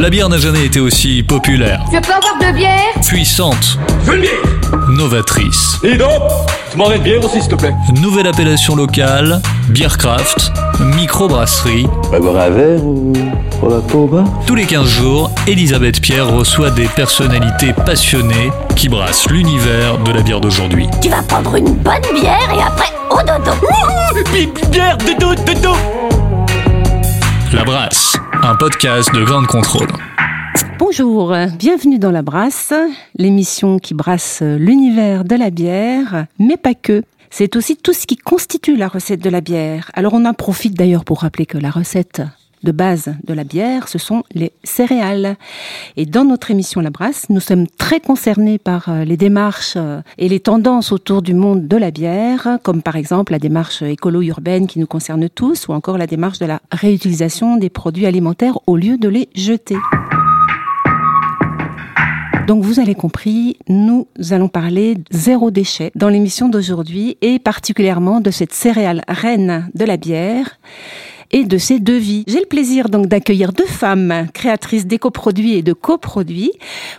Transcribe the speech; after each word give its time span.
La 0.00 0.08
bière 0.08 0.30
n'a 0.30 0.38
jamais 0.38 0.64
été 0.64 0.80
aussi 0.80 1.22
populaire. 1.22 1.84
Je 1.92 1.98
peux 1.98 2.10
avoir 2.10 2.38
de 2.40 2.56
bière 2.56 2.70
Puissante. 3.06 3.78
Je 4.06 4.10
veux 4.10 4.16
une 4.16 4.22
bière 4.22 4.88
Novatrice. 4.88 5.76
Et 5.84 5.94
donc 5.98 6.22
Tu 6.70 6.78
m'en 6.78 6.90
une 6.90 7.02
bière 7.02 7.22
aussi, 7.22 7.42
s'il 7.42 7.50
te 7.50 7.54
plaît 7.54 7.74
Nouvelle 8.00 8.26
appellation 8.26 8.74
locale. 8.76 9.42
Beercraft. 9.68 10.52
Microbrasserie. 10.96 11.86
On 12.06 12.08
va 12.12 12.18
boire 12.18 12.36
un 12.44 12.48
verre 12.48 12.82
ou 12.82 13.12
on 13.60 13.68
va 13.68 13.80
pas 13.82 13.94
au 13.94 14.06
bar 14.06 14.24
Tous 14.46 14.54
les 14.54 14.64
15 14.64 14.88
jours, 14.88 15.30
Elisabeth 15.46 16.00
Pierre 16.00 16.28
reçoit 16.28 16.70
des 16.70 16.86
personnalités 16.86 17.74
passionnées 17.74 18.50
qui 18.76 18.88
brassent 18.88 19.28
l'univers 19.28 19.98
de 19.98 20.12
la 20.12 20.22
bière 20.22 20.40
d'aujourd'hui. 20.40 20.88
Tu 21.02 21.10
vas 21.10 21.22
prendre 21.24 21.54
une 21.56 21.74
bonne 21.74 22.00
bière 22.14 22.50
et 22.56 22.62
après 22.62 22.90
au 23.10 23.18
dodo. 23.18 23.52
Bière, 24.70 24.96
de 24.96 25.20
dos, 25.20 25.34
de 25.34 25.60
dos 25.60 25.76
La 27.52 27.64
Brasse, 27.64 28.09
un 28.42 28.56
podcast 28.56 29.12
de 29.14 29.22
grande 29.22 29.46
contrôle. 29.46 29.88
Bonjour, 30.78 31.34
bienvenue 31.58 31.98
dans 31.98 32.10
La 32.10 32.22
Brasse, 32.22 32.72
l'émission 33.16 33.78
qui 33.78 33.92
brasse 33.92 34.42
l'univers 34.42 35.24
de 35.24 35.36
la 35.36 35.50
bière, 35.50 36.26
mais 36.38 36.56
pas 36.56 36.74
que. 36.74 37.02
C'est 37.30 37.54
aussi 37.56 37.76
tout 37.76 37.92
ce 37.92 38.06
qui 38.06 38.16
constitue 38.16 38.76
la 38.76 38.88
recette 38.88 39.20
de 39.20 39.30
la 39.30 39.40
bière. 39.40 39.90
Alors 39.94 40.14
on 40.14 40.24
en 40.24 40.34
profite 40.34 40.74
d'ailleurs 40.74 41.04
pour 41.04 41.20
rappeler 41.20 41.46
que 41.46 41.58
la 41.58 41.70
recette 41.70 42.22
de 42.62 42.72
base 42.72 43.14
de 43.24 43.34
la 43.34 43.44
bière, 43.44 43.88
ce 43.88 43.98
sont 43.98 44.22
les 44.34 44.52
céréales. 44.64 45.36
Et 45.96 46.06
dans 46.06 46.24
notre 46.24 46.50
émission 46.50 46.80
La 46.80 46.90
Brasse, 46.90 47.26
nous 47.30 47.40
sommes 47.40 47.66
très 47.66 48.00
concernés 48.00 48.58
par 48.58 48.88
euh, 48.88 49.04
les 49.04 49.16
démarches 49.16 49.74
euh, 49.76 50.00
et 50.18 50.28
les 50.28 50.40
tendances 50.40 50.92
autour 50.92 51.22
du 51.22 51.34
monde 51.34 51.68
de 51.68 51.76
la 51.76 51.90
bière, 51.90 52.58
comme 52.62 52.82
par 52.82 52.96
exemple 52.96 53.32
la 53.32 53.38
démarche 53.38 53.82
écolo-urbaine 53.82 54.66
qui 54.66 54.78
nous 54.78 54.86
concerne 54.86 55.28
tous, 55.28 55.68
ou 55.68 55.72
encore 55.72 55.98
la 55.98 56.06
démarche 56.06 56.38
de 56.38 56.46
la 56.46 56.60
réutilisation 56.70 57.56
des 57.56 57.70
produits 57.70 58.06
alimentaires 58.06 58.58
au 58.66 58.76
lieu 58.76 58.98
de 58.98 59.08
les 59.08 59.28
jeter. 59.34 59.76
Donc 62.50 62.64
vous 62.64 62.80
avez 62.80 62.96
compris, 62.96 63.58
nous 63.68 64.08
allons 64.30 64.48
parler 64.48 64.96
zéro 65.12 65.52
déchet 65.52 65.92
dans 65.94 66.08
l'émission 66.08 66.48
d'aujourd'hui 66.48 67.16
et 67.22 67.38
particulièrement 67.38 68.20
de 68.20 68.32
cette 68.32 68.52
céréale 68.52 69.04
reine 69.06 69.70
de 69.74 69.84
la 69.84 69.96
bière 69.96 70.58
et 71.30 71.44
de 71.44 71.58
ses 71.58 71.78
devis. 71.78 72.24
J'ai 72.26 72.40
le 72.40 72.46
plaisir 72.46 72.88
donc 72.88 73.06
d'accueillir 73.06 73.52
deux 73.52 73.66
femmes 73.66 74.26
créatrices 74.32 74.86
d'éco-produits 74.86 75.54
et 75.54 75.62
de 75.62 75.72
coproduits 75.72 76.52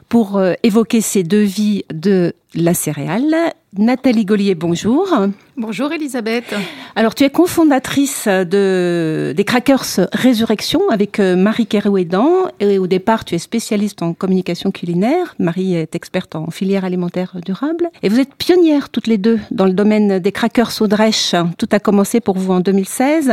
pour 0.09 0.37
euh, 0.37 0.53
évoquer 0.63 1.01
ces 1.01 1.23
devis 1.23 1.83
de 1.93 2.33
la 2.55 2.73
céréale. 2.73 3.53
Nathalie 3.77 4.25
Gollier, 4.25 4.53
bonjour. 4.53 5.07
Bonjour 5.55 5.93
Elisabeth. 5.93 6.53
Alors 6.97 7.15
tu 7.15 7.23
es 7.23 7.29
cofondatrice 7.29 8.27
de, 8.27 9.33
des 9.33 9.43
Crackers 9.45 10.09
Résurrection 10.11 10.81
avec 10.89 11.21
euh, 11.21 11.37
Marie 11.37 11.67
Kerouédan 11.67 12.49
et 12.59 12.77
au 12.77 12.87
départ 12.87 13.23
tu 13.23 13.35
es 13.35 13.37
spécialiste 13.37 14.01
en 14.01 14.13
communication 14.13 14.71
culinaire. 14.71 15.35
Marie 15.39 15.75
est 15.75 15.95
experte 15.95 16.35
en 16.35 16.51
filière 16.51 16.83
alimentaire 16.83 17.37
durable 17.45 17.89
et 18.03 18.09
vous 18.09 18.19
êtes 18.19 18.35
pionnière 18.35 18.89
toutes 18.89 19.07
les 19.07 19.17
deux 19.17 19.39
dans 19.51 19.65
le 19.65 19.73
domaine 19.73 20.19
des 20.19 20.31
crackers 20.33 20.81
au 20.81 20.87
Drèche. 20.87 21.33
Tout 21.57 21.69
a 21.71 21.79
commencé 21.79 22.19
pour 22.19 22.37
vous 22.37 22.51
en 22.51 22.59
2016 22.59 23.31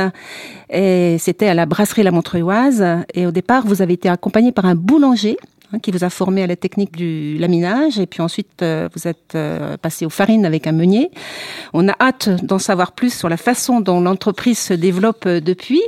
et 0.71 1.17
c'était 1.19 1.49
à 1.49 1.55
la 1.55 1.67
brasserie 1.67 2.05
La 2.05 2.13
Montreuilloise 2.13 2.85
et 3.13 3.27
au 3.27 3.33
départ 3.33 3.67
vous 3.67 3.83
avez 3.83 3.95
été 3.95 4.09
accompagnée 4.09 4.53
par 4.53 4.67
un 4.67 4.77
boulanger 4.77 5.37
Hein, 5.71 5.81
qui 5.81 5.91
vous 5.91 6.03
a 6.03 6.09
formé 6.09 6.43
à 6.43 6.47
la 6.47 6.57
technique 6.57 6.97
du 6.97 7.37
laminage 7.37 7.99
et 7.99 8.07
puis 8.07 8.23
ensuite 8.23 8.63
euh, 8.63 8.89
vous 8.95 9.07
êtes 9.07 9.35
euh, 9.35 9.77
passé 9.77 10.07
aux 10.07 10.11
farines 10.11 10.47
avec 10.47 10.67
un 10.67 10.73
meunier. 10.73 11.11
On 11.75 11.89
a 11.89 11.95
hâte 12.01 12.31
d'en 12.43 12.59
savoir 12.59 12.93
plus 12.93 13.13
sur 13.13 13.29
la 13.29 13.37
façon 13.37 13.81
dont 13.81 14.01
l'entreprise 14.01 14.59
se 14.59 14.73
développe 14.73 15.29
depuis. 15.29 15.83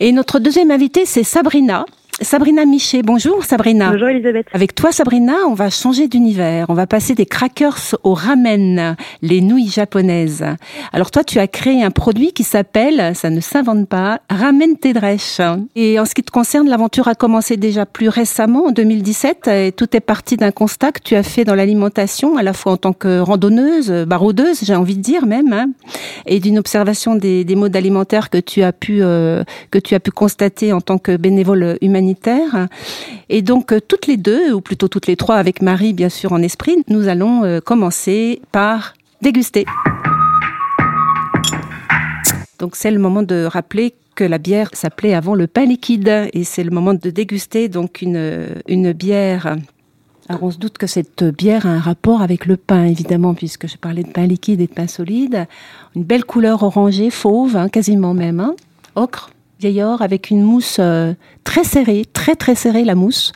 Et 0.00 0.12
notre 0.12 0.38
deuxième 0.38 0.70
invitée, 0.70 1.04
c'est 1.04 1.22
Sabrina. 1.22 1.84
Sabrina 2.20 2.66
Miché, 2.66 3.02
bonjour 3.02 3.44
Sabrina. 3.44 3.90
Bonjour 3.92 4.08
Elisabeth. 4.08 4.46
Avec 4.52 4.74
toi 4.74 4.92
Sabrina, 4.92 5.34
on 5.48 5.54
va 5.54 5.70
changer 5.70 6.06
d'univers. 6.06 6.66
On 6.68 6.74
va 6.74 6.86
passer 6.86 7.14
des 7.14 7.24
crackers 7.24 7.96
au 8.02 8.12
ramen, 8.12 8.96
les 9.22 9.40
nouilles 9.40 9.70
japonaises. 9.70 10.44
Alors 10.92 11.10
toi, 11.10 11.24
tu 11.24 11.38
as 11.38 11.46
créé 11.46 11.82
un 11.82 11.90
produit 11.90 12.32
qui 12.32 12.44
s'appelle, 12.44 13.14
ça 13.14 13.30
ne 13.30 13.40
s'invente 13.40 13.88
pas, 13.88 14.20
Ramen 14.28 14.76
Tedresh. 14.76 15.40
Et 15.76 15.98
en 15.98 16.04
ce 16.04 16.14
qui 16.14 16.22
te 16.22 16.30
concerne, 16.30 16.68
l'aventure 16.68 17.08
a 17.08 17.14
commencé 17.14 17.56
déjà 17.56 17.86
plus 17.86 18.08
récemment, 18.08 18.66
en 18.66 18.70
2017, 18.70 19.48
et 19.48 19.72
tout 19.72 19.96
est 19.96 20.00
parti 20.00 20.36
d'un 20.36 20.50
constat 20.50 20.92
que 20.92 21.00
tu 21.02 21.16
as 21.16 21.22
fait 21.22 21.44
dans 21.44 21.54
l'alimentation, 21.54 22.36
à 22.36 22.42
la 22.42 22.52
fois 22.52 22.72
en 22.72 22.76
tant 22.76 22.92
que 22.92 23.20
randonneuse, 23.20 23.90
baroudeuse, 24.06 24.60
j'ai 24.62 24.74
envie 24.74 24.96
de 24.96 25.02
dire 25.02 25.24
même, 25.24 25.52
hein, 25.54 25.70
et 26.26 26.38
d'une 26.38 26.58
observation 26.58 27.14
des, 27.14 27.44
des 27.44 27.56
modes 27.56 27.76
alimentaires 27.76 28.28
que 28.28 28.38
tu 28.38 28.62
as 28.62 28.72
pu 28.72 28.98
euh, 29.00 29.42
que 29.70 29.78
tu 29.78 29.94
as 29.94 30.00
pu 30.00 30.10
constater 30.10 30.72
en 30.72 30.80
tant 30.80 30.98
que 30.98 31.16
bénévole 31.16 31.78
humanitaire 31.80 31.99
et 33.28 33.42
donc, 33.42 33.72
euh, 33.72 33.80
toutes 33.80 34.06
les 34.06 34.16
deux, 34.16 34.52
ou 34.52 34.60
plutôt 34.60 34.88
toutes 34.88 35.06
les 35.06 35.16
trois, 35.16 35.36
avec 35.36 35.62
Marie, 35.62 35.92
bien 35.92 36.08
sûr, 36.08 36.32
en 36.32 36.42
esprit, 36.42 36.76
nous 36.88 37.08
allons 37.08 37.44
euh, 37.44 37.60
commencer 37.60 38.40
par 38.52 38.94
déguster. 39.22 39.64
Donc, 42.58 42.76
c'est 42.76 42.90
le 42.90 42.98
moment 42.98 43.22
de 43.22 43.44
rappeler 43.44 43.94
que 44.14 44.24
la 44.24 44.38
bière 44.38 44.68
s'appelait 44.72 45.14
avant 45.14 45.34
le 45.34 45.46
pain 45.46 45.64
liquide. 45.64 46.28
Et 46.32 46.44
c'est 46.44 46.64
le 46.64 46.70
moment 46.70 46.94
de 46.94 47.10
déguster 47.10 47.68
donc 47.68 48.02
une, 48.02 48.48
une 48.68 48.92
bière. 48.92 49.56
Alors, 50.28 50.42
on 50.42 50.50
se 50.50 50.58
doute 50.58 50.76
que 50.76 50.86
cette 50.86 51.24
bière 51.24 51.66
a 51.66 51.70
un 51.70 51.80
rapport 51.80 52.20
avec 52.20 52.46
le 52.46 52.56
pain, 52.56 52.84
évidemment, 52.84 53.34
puisque 53.34 53.66
je 53.66 53.76
parlais 53.76 54.02
de 54.02 54.10
pain 54.10 54.26
liquide 54.26 54.60
et 54.60 54.66
de 54.66 54.72
pain 54.72 54.86
solide. 54.86 55.46
Une 55.96 56.04
belle 56.04 56.24
couleur 56.24 56.62
orangée, 56.62 57.10
fauve, 57.10 57.56
hein, 57.56 57.68
quasiment 57.68 58.14
même, 58.14 58.40
hein. 58.40 58.54
ocre, 58.94 59.30
vieil 59.60 59.82
or 59.82 60.02
avec 60.02 60.30
une 60.30 60.42
mousse 60.42 60.78
euh, 60.80 61.12
très 61.44 61.64
serrée, 61.64 62.04
très 62.12 62.34
très 62.34 62.54
serrée 62.54 62.84
la 62.84 62.94
mousse. 62.94 63.32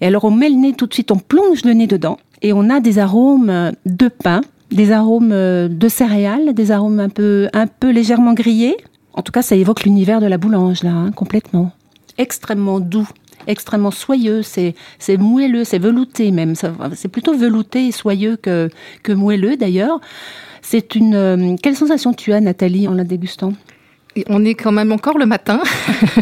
Et 0.00 0.06
alors 0.06 0.24
on 0.24 0.30
met 0.30 0.48
le 0.48 0.56
nez 0.56 0.72
tout 0.74 0.86
de 0.86 0.92
suite, 0.92 1.10
on 1.10 1.18
plonge 1.18 1.64
le 1.64 1.72
nez 1.72 1.86
dedans 1.86 2.18
et 2.42 2.52
on 2.52 2.68
a 2.68 2.80
des 2.80 2.98
arômes 2.98 3.48
euh, 3.48 3.70
de 3.86 4.08
pain, 4.08 4.40
des 4.70 4.92
arômes 4.92 5.32
euh, 5.32 5.68
de 5.68 5.88
céréales, 5.88 6.52
des 6.52 6.72
arômes 6.72 7.00
un 7.00 7.08
peu 7.08 7.48
un 7.52 7.66
peu 7.66 7.90
légèrement 7.90 8.34
grillés. 8.34 8.76
En 9.14 9.22
tout 9.22 9.32
cas, 9.32 9.42
ça 9.42 9.56
évoque 9.56 9.84
l'univers 9.84 10.20
de 10.20 10.26
la 10.26 10.38
boulange 10.38 10.82
là, 10.82 10.90
hein, 10.90 11.12
complètement. 11.12 11.72
Extrêmement 12.18 12.80
doux, 12.80 13.08
extrêmement 13.46 13.92
soyeux, 13.92 14.42
c'est 14.42 14.74
c'est 14.98 15.16
moelleux, 15.16 15.64
c'est 15.64 15.78
velouté 15.78 16.32
même. 16.32 16.54
C'est 16.94 17.08
plutôt 17.08 17.36
velouté 17.36 17.86
et 17.86 17.92
soyeux 17.92 18.36
que 18.36 18.68
que 19.04 19.12
moelleux 19.12 19.56
d'ailleurs. 19.56 20.00
C'est 20.60 20.96
une 20.96 21.56
quelle 21.62 21.76
sensation 21.76 22.12
tu 22.12 22.32
as 22.32 22.40
Nathalie 22.40 22.88
en 22.88 22.94
la 22.94 23.04
dégustant? 23.04 23.52
On 24.28 24.44
est 24.44 24.54
quand 24.54 24.72
même 24.72 24.92
encore 24.92 25.18
le 25.18 25.26
matin, 25.26 25.60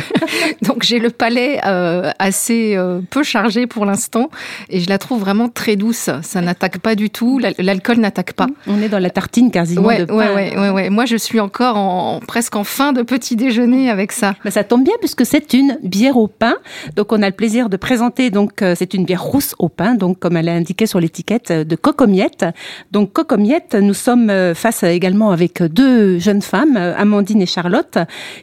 donc 0.62 0.83
j'ai 0.83 0.99
le 0.99 1.11
palais 1.11 1.61
euh, 1.65 2.11
assez 2.19 2.75
euh, 2.77 3.01
peu 3.11 3.23
chargé 3.23 3.67
pour 3.67 3.84
l'instant 3.84 4.31
et 4.69 4.81
je 4.81 4.89
la 4.89 4.99
trouve 4.99 5.21
vraiment 5.21 5.49
très 5.49 5.77
douce. 5.77 6.11
Ça 6.23 6.41
n'attaque 6.41 6.79
pas 6.79 6.95
du 6.95 7.11
tout, 7.11 7.41
l'alcool 7.59 7.99
n'attaque 7.99 8.33
pas. 8.33 8.47
On 8.67 8.81
est 8.83 8.89
dans 8.89 8.99
la 8.99 9.11
tartine 9.11 9.51
quasiment 9.51 9.87
ouais, 9.87 10.01
de 10.01 10.05
pain. 10.05 10.34
Ouais, 10.34 10.57
ouais, 10.57 10.71
ouais, 10.71 10.91
Moi, 10.91 11.07
je 11.07 11.17
suis 11.17 11.41
encore 11.41 11.77
en, 11.77 12.21
presque 12.21 12.57
en 12.57 12.65
fin 12.65 12.93
de 12.93 13.03
petit 13.03 13.37
déjeuner 13.37 13.91
avec 13.91 14.13
ça. 14.13 14.34
Mais 14.45 14.51
ça 14.51 14.65
tombe 14.65 14.84
bien 14.84 14.95
puisque 15.01 15.25
c'est 15.25 15.53
une 15.53 15.78
bière 15.83 16.17
au 16.17 16.28
pain. 16.28 16.55
Donc 16.95 17.13
on 17.13 17.23
a 17.23 17.27
le 17.27 17.34
plaisir 17.34 17.69
de 17.69 17.77
présenter. 17.77 18.31
Donc 18.31 18.63
euh, 18.63 18.75
c'est 18.77 18.95
une 18.95 19.05
bière 19.05 19.23
rousse 19.23 19.55
au 19.59 19.69
pain, 19.69 19.95
donc 19.95 20.19
comme 20.19 20.37
elle 20.37 20.49
est 20.49 20.53
indiquée 20.53 20.87
sur 20.87 21.01
l'étiquette 21.01 21.53
de 21.53 21.77
Cocomiette. 21.77 22.45
Donc 22.93 23.13
Cocomiette, 23.13 23.75
nous 23.75 23.95
sommes 23.95 24.33
face 24.55 24.83
également 24.83 25.31
avec 25.31 25.63
deux 25.63 26.19
jeunes 26.19 26.43
femmes, 26.43 26.77
Amandine 26.77 27.43
et 27.43 27.47
Charlotte, 27.47 27.85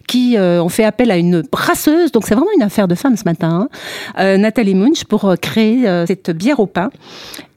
qui 0.08 0.36
ont 0.38 0.70
fait 0.70 0.84
appel 0.84 1.12
à 1.12 1.18
une 1.18 1.42
brasseuse. 1.42 2.12
Donc 2.12 2.26
c'est 2.26 2.36
vraiment 2.36 2.52
une 2.56 2.64
affaire 2.64 2.88
de 2.88 2.96
femmes 2.96 3.18
ce 3.18 3.26
matin, 3.26 3.68
hein. 4.18 4.38
Nathalie 4.38 4.76
Munch, 4.76 5.06
pour 5.06 5.34
créer 5.42 6.06
cette 6.08 6.32
bière 6.32 6.60
au 6.60 6.68
pain. 6.68 6.90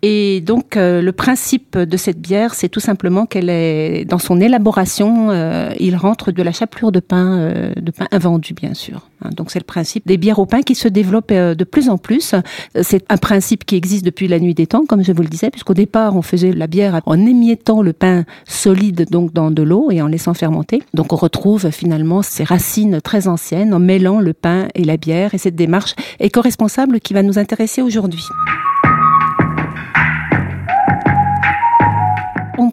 Et 0.03 0.41
donc 0.41 0.77
euh, 0.77 1.01
le 1.01 1.13
principe 1.13 1.79
de 1.79 1.97
cette 1.97 2.21
bière, 2.21 2.55
c'est 2.55 2.69
tout 2.69 2.81
simplement 2.81 3.27
qu'elle 3.27 3.49
est 3.49 4.05
dans 4.05 4.19
son 4.19 4.41
élaboration, 4.41 5.31
euh, 5.31 5.71
il 5.79 5.97
rentre 5.97 6.33
de 6.33 6.43
la 6.43 6.53
chapelure 6.53 6.93
de 6.93 7.01
pain, 7.01 7.39
euh, 7.39 7.73
de 7.75 7.91
pain 7.91 8.07
invendu 8.13 8.53
bien 8.53 8.75
sûr. 8.75 9.09
Hein, 9.23 9.31
donc 9.35 9.51
c'est 9.51 9.59
le 9.59 9.65
principe 9.65 10.07
des 10.07 10.19
bières 10.19 10.39
au 10.39 10.47
pain 10.47 10.63
qui 10.63 10.75
se 10.75 10.89
développe 10.89 11.33
de 11.33 11.65
plus 11.65 11.89
en 11.89 11.97
plus. 11.97 12.35
C'est 12.83 13.05
un 13.11 13.17
principe 13.17 13.65
qui 13.65 13.77
existe 13.77 14.05
depuis 14.05 14.29
la 14.29 14.39
nuit 14.39 14.55
des 14.55 14.67
temps, 14.67 14.85
comme 14.87 15.03
je 15.03 15.13
vous 15.13 15.23
le 15.23 15.29
disais, 15.29 15.51
puisqu'au 15.51 15.75
départ 15.75 16.15
on 16.15 16.23
faisait 16.23 16.53
la 16.53 16.67
bière 16.67 17.01
en 17.07 17.19
émiettant 17.19 17.83
le 17.83 17.93
pain 17.93 18.25
solide 18.47 19.07
donc 19.11 19.33
dans 19.33 19.51
de 19.51 19.63
l'eau 19.63 19.91
et 19.91 20.03
en 20.03 20.09
laissant 20.09 20.35
fermenter. 20.35 20.83
Donc 20.93 21.13
on 21.13 21.17
retrouve 21.17 21.71
finalement 21.71 22.23
ces 22.23 22.45
racines 22.45 23.01
très 23.01 23.29
anciennes 23.29 23.73
en 23.73 23.79
mêlant 23.79 24.21
le 24.21 24.35
pain 24.35 24.69
et 24.75 24.85
la 24.85 24.99
bière 24.99 25.35
et 25.35 25.39
cette 25.39 25.57
démarche 25.57 25.95
éco-responsable 26.21 27.01
qui 27.01 27.15
va 27.15 27.23
nous 27.23 27.39
intéresser 27.39 27.81
aujourd'hui. 27.81 28.25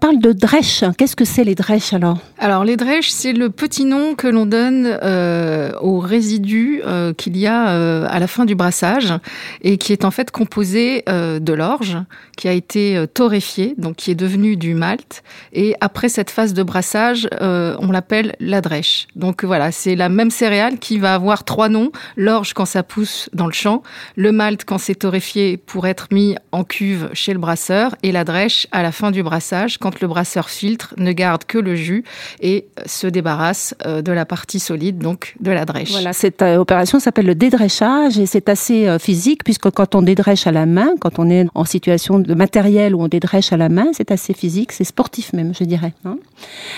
Parle 0.03 0.19
de 0.19 0.33
drèche. 0.33 0.83
Qu'est-ce 0.97 1.15
que 1.15 1.23
c'est 1.23 1.45
les 1.45 1.55
drèches 1.55 1.93
alors? 1.93 2.17
Alors 2.37 2.65
les 2.65 2.75
drèches, 2.75 3.09
c'est 3.09 3.31
le 3.31 3.49
petit 3.49 3.85
nom 3.85 4.15
que 4.15 4.27
l'on 4.27 4.45
donne 4.45 4.85
euh, 4.85 5.71
aux 5.79 5.99
résidus 5.99 6.81
euh, 6.85 7.13
qu'il 7.13 7.37
y 7.37 7.47
a 7.47 7.69
euh, 7.69 8.05
à 8.09 8.19
la 8.19 8.27
fin 8.27 8.43
du 8.43 8.53
brassage 8.53 9.13
et 9.61 9.77
qui 9.77 9.93
est 9.93 10.03
en 10.03 10.11
fait 10.11 10.29
composé 10.29 11.03
euh, 11.07 11.39
de 11.39 11.53
l'orge 11.53 11.97
qui 12.35 12.49
a 12.49 12.51
été 12.51 13.05
torréfié, 13.13 13.75
donc 13.77 13.95
qui 13.95 14.11
est 14.11 14.15
devenu 14.15 14.57
du 14.57 14.73
malt. 14.73 15.23
Et 15.53 15.75
après 15.79 16.09
cette 16.09 16.31
phase 16.31 16.53
de 16.53 16.63
brassage, 16.63 17.29
on 17.39 17.91
l'appelle 17.91 18.35
la 18.39 18.59
drèche. 18.59 19.07
Donc 19.15 19.45
voilà, 19.45 19.71
c'est 19.71 19.95
la 19.95 20.09
même 20.09 20.31
céréale 20.31 20.79
qui 20.79 20.97
va 20.97 21.13
avoir 21.13 21.43
trois 21.43 21.69
noms 21.69 21.91
l'orge 22.17 22.53
quand 22.53 22.65
ça 22.65 22.81
pousse 22.81 23.29
dans 23.33 23.45
le 23.45 23.53
champ, 23.53 23.83
le 24.15 24.31
malt 24.31 24.65
quand 24.65 24.79
c'est 24.79 24.95
torréfié 24.95 25.57
pour 25.57 25.85
être 25.85 26.07
mis 26.11 26.35
en 26.51 26.63
cuve 26.63 27.09
chez 27.13 27.33
le 27.33 27.39
brasseur 27.39 27.95
et 28.01 28.11
la 28.11 28.23
drèche 28.23 28.65
à 28.71 28.81
la 28.81 28.91
fin 28.91 29.11
du 29.11 29.21
brassage 29.21 29.77
quand 29.77 29.92
le 30.01 30.07
brasseur 30.07 30.49
filtre, 30.49 30.93
ne 30.97 31.11
garde 31.11 31.43
que 31.45 31.57
le 31.57 31.75
jus 31.75 32.03
et 32.41 32.65
se 32.85 33.07
débarrasse 33.07 33.75
euh, 33.85 34.01
de 34.01 34.11
la 34.11 34.25
partie 34.25 34.59
solide, 34.59 34.97
donc 34.99 35.35
de 35.39 35.51
la 35.51 35.65
drèche. 35.65 35.91
Voilà, 35.91 36.13
cette 36.13 36.41
euh, 36.41 36.57
opération 36.57 36.99
s'appelle 36.99 37.25
le 37.25 37.35
dédrêchage 37.35 38.17
et 38.19 38.25
c'est 38.25 38.49
assez 38.49 38.87
euh, 38.87 38.99
physique 38.99 39.43
puisque 39.43 39.69
quand 39.69 39.95
on 39.95 40.01
dédrèche 40.01 40.47
à 40.47 40.51
la 40.51 40.65
main, 40.65 40.91
quand 40.99 41.19
on 41.19 41.29
est 41.29 41.47
en 41.55 41.65
situation 41.65 42.19
de 42.19 42.33
matériel 42.33 42.95
où 42.95 43.01
on 43.01 43.07
dédrèche 43.07 43.53
à 43.53 43.57
la 43.57 43.69
main, 43.69 43.87
c'est 43.93 44.11
assez 44.11 44.33
physique, 44.33 44.71
c'est 44.71 44.83
sportif 44.83 45.33
même, 45.33 45.53
je 45.57 45.63
dirais. 45.63 45.93
hein. 46.05 46.17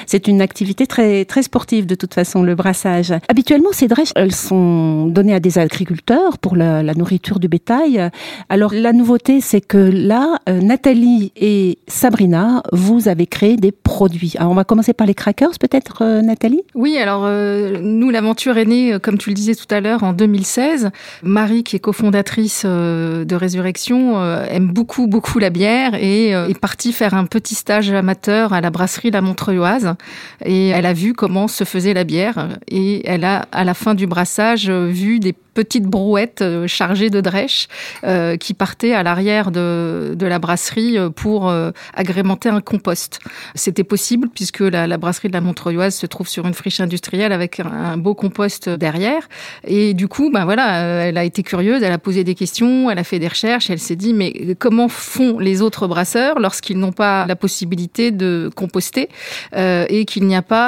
C'est 0.05 0.27
une 0.27 0.41
activité 0.41 0.87
très 0.87 1.25
très 1.25 1.43
sportive 1.43 1.85
de 1.85 1.95
toute 1.95 2.13
façon, 2.13 2.43
le 2.43 2.55
brassage. 2.55 3.13
Habituellement, 3.27 3.69
ces 3.71 3.87
drèches, 3.87 4.11
elles 4.15 4.33
sont 4.33 5.07
données 5.07 5.33
à 5.33 5.39
des 5.39 5.57
agriculteurs 5.57 6.37
pour 6.37 6.55
la, 6.55 6.83
la 6.83 6.93
nourriture 6.93 7.39
du 7.39 7.47
bétail. 7.47 8.09
Alors 8.49 8.73
la 8.73 8.93
nouveauté, 8.93 9.41
c'est 9.41 9.61
que 9.61 9.77
là, 9.77 10.39
Nathalie 10.47 11.31
et 11.35 11.77
Sabrina, 11.87 12.63
vous 12.71 12.94
avez 13.07 13.27
créé 13.27 13.57
des 13.57 13.71
produits. 13.71 14.33
Alors 14.37 14.51
on 14.51 14.55
va 14.55 14.63
commencer 14.63 14.93
par 14.93 15.07
les 15.07 15.13
crackers, 15.13 15.51
peut-être, 15.59 16.01
euh, 16.01 16.21
Nathalie? 16.21 16.61
Oui, 16.73 16.97
alors 16.97 17.23
euh, 17.25 17.79
nous, 17.81 18.09
l'aventure 18.09 18.57
est 18.57 18.65
née, 18.65 18.93
euh, 18.93 18.99
comme 18.99 19.17
tu 19.17 19.29
le 19.29 19.35
disais 19.35 19.55
tout 19.55 19.67
à 19.69 19.79
l'heure, 19.79 20.03
en 20.03 20.13
2016. 20.13 20.91
Marie, 21.23 21.63
qui 21.63 21.75
est 21.75 21.79
cofondatrice 21.79 22.65
de 22.65 23.35
Résurrection, 23.35 24.21
aime 24.45 24.67
beaucoup, 24.67 25.07
beaucoup 25.07 25.39
la 25.39 25.49
bière 25.49 25.95
et 25.95 26.29
est 26.29 26.59
partie 26.59 26.93
faire 26.93 27.13
un 27.13 27.25
petit 27.25 27.55
stage 27.55 27.91
amateur 27.91 28.53
à 28.53 28.61
la 28.61 28.69
brasserie 28.69 29.11
La 29.11 29.21
Montreuilloise. 29.21 29.95
Et 30.43 30.69
elle 30.69 30.85
a 30.85 30.93
vu 30.93 31.13
comment 31.13 31.47
se 31.47 31.63
faisait 31.63 31.93
la 31.93 32.03
bière. 32.03 32.49
Et 32.69 33.07
elle 33.07 33.23
a, 33.23 33.47
à 33.51 33.63
la 33.63 33.73
fin 33.73 33.93
du 33.93 34.07
brassage, 34.07 34.69
vu 34.69 35.19
des 35.19 35.35
petites 35.55 35.85
brouettes 35.85 36.43
euh, 36.43 36.67
chargées 36.67 37.09
de 37.09 37.21
drèche 37.21 37.67
euh, 38.03 38.37
qui 38.37 38.53
partaient 38.53 38.93
à 38.93 39.01
l'arrière 39.01 39.49
de, 39.49 40.13
de 40.15 40.27
la 40.27 40.37
brasserie 40.37 40.99
euh, 40.99 41.09
pour 41.09 41.49
euh, 41.49 41.71
agrémenter 41.93 42.49
un 42.49 42.61
compost. 42.61 43.19
C'était 43.55 43.83
possible 43.83 44.27
puisque 44.33 44.59
la, 44.59 44.85
la 44.85 44.97
brasserie 44.97 45.29
de 45.29 45.33
la 45.33 45.41
Montreuilloise 45.41 45.95
se 45.95 46.05
trouve 46.05 46.27
sur 46.27 46.45
une 46.45 46.53
friche 46.53 46.79
industrielle 46.79 47.31
avec 47.31 47.59
un, 47.61 47.97
beau 47.97 48.13
compost 48.13 48.69
derrière. 48.69 49.29
Et 49.65 49.93
du 49.93 50.07
coup, 50.07 50.29
ben 50.31 50.43
voilà, 50.43 50.83
euh, 50.83 51.05
elle 51.07 51.17
a 51.17 51.23
été 51.23 51.41
curieuse, 51.41 51.81
elle 51.81 51.93
a 51.93 51.97
posé 51.97 52.23
des 52.23 52.35
questions, 52.35 52.91
elle 52.91 52.99
a 52.99 53.03
fait 53.03 53.19
des 53.19 53.29
recherches, 53.29 53.69
elle 53.69 53.79
s'est 53.79 53.95
dit 53.95 54.13
mais 54.13 54.55
comment 54.59 54.89
font 54.89 55.39
les 55.39 55.61
autres 55.61 55.87
brasseurs 55.87 56.39
lorsqu'ils 56.39 56.77
n'ont 56.77 56.91
pas 56.91 57.25
la 57.25 57.35
possibilité 57.37 58.11
de 58.11 58.51
composter 58.55 59.07
euh, 59.55 59.85
et 59.87 60.05
qu'il 60.05 60.25
n'y 60.25 60.35
a 60.35 60.41
pas 60.41 60.65